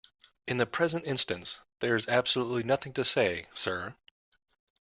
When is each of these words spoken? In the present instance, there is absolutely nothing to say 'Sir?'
In 0.47 0.57
the 0.57 0.65
present 0.65 1.05
instance, 1.05 1.59
there 1.79 1.95
is 1.95 2.07
absolutely 2.07 2.63
nothing 2.63 2.91
to 2.93 3.05
say 3.05 3.45
'Sir?' 3.53 3.93